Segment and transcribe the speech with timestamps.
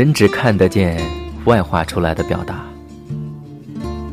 [0.00, 0.98] 人只看得见
[1.44, 2.64] 外化出来的表达。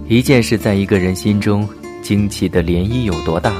[0.10, 1.66] 一件事在一个人心中
[2.02, 3.54] 惊起的涟漪有多大，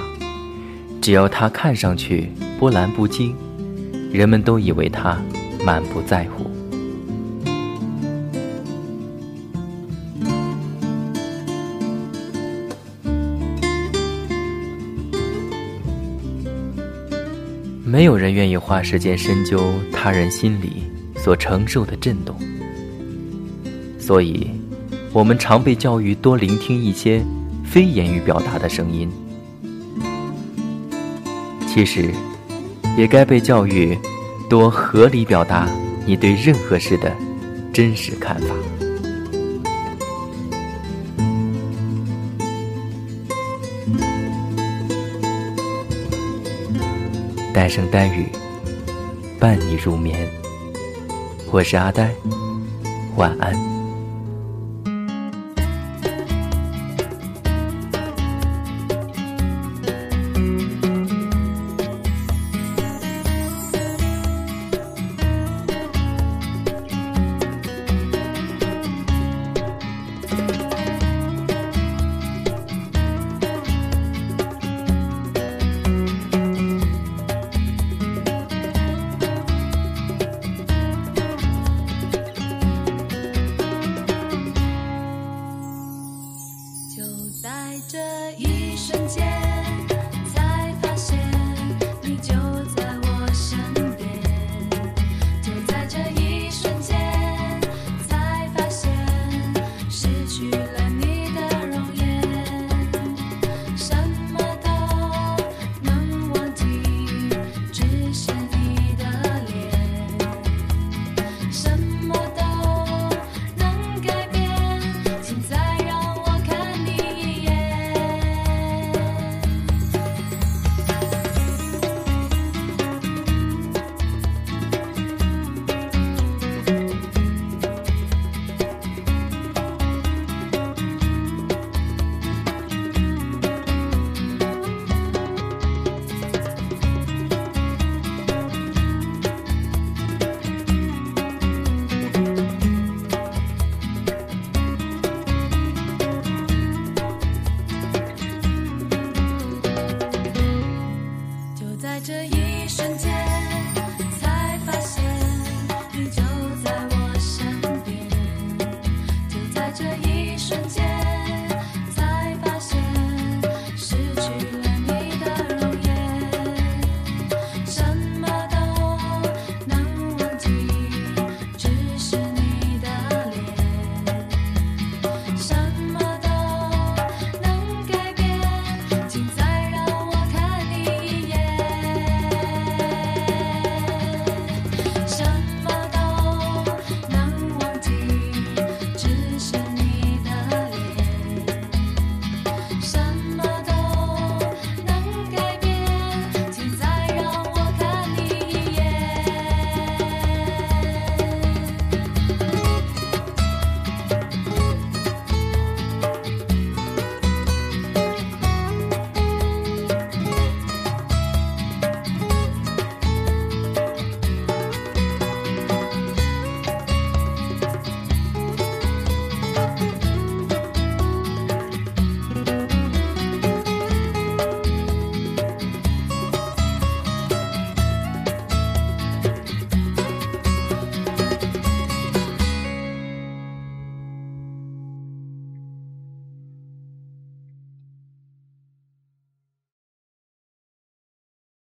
[1.00, 3.34] 只要他看上去波澜不惊，
[4.12, 5.18] 人们都以为他
[5.64, 6.46] 满不在乎。
[17.86, 20.84] 没有人愿意花时间深究他人心理
[21.18, 22.36] 所承受的震动，
[24.00, 24.50] 所以，
[25.12, 27.22] 我们常被教育多聆听一些
[27.66, 29.10] 非言语表达的声音。
[31.68, 32.14] 其实，
[32.98, 33.98] 也该被教育
[34.50, 35.68] 多合理表达
[36.06, 37.12] 你对任何事的
[37.74, 38.56] 真实看法。
[47.54, 48.28] 单声单语，
[49.40, 50.30] 伴你入眠。
[51.50, 52.14] 我是阿呆，
[53.16, 53.77] 晚安。
[88.36, 89.47] 一瞬间。